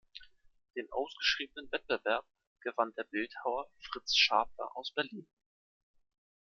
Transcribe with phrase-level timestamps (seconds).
[0.75, 2.25] Den ausgeschriebenen Wettbewerb
[2.61, 5.27] gewann der Bildhauer Fritz Schaper aus Berlin.